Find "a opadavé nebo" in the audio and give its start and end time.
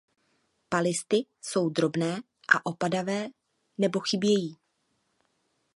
2.55-3.99